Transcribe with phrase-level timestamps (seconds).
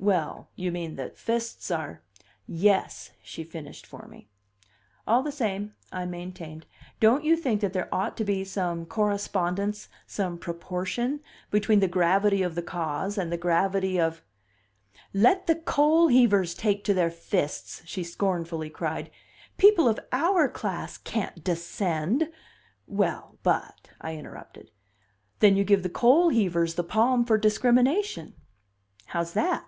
[0.00, 2.02] "Well, you mean that fists are"
[2.46, 4.28] "Yes," she finished for me.
[5.08, 6.66] "All the same," I maintained,
[7.00, 11.18] "don't you think that there ought to be some correspondence, some proportion,
[11.50, 14.22] between the gravity of the cause and the gravity of"
[15.12, 19.10] "Let the coal heavers take to their fists!" she scornfully cried.
[19.56, 22.30] "People of our class can't descend"
[22.86, 24.70] "Well, but," I interrupted,
[25.40, 28.34] "then you give the coal heavers the palm for discrimination."
[29.06, 29.64] "How's that?"